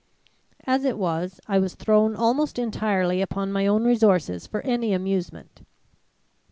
[0.65, 5.61] "As it was, I was thrown almost entirely upon my own resources for any amusement.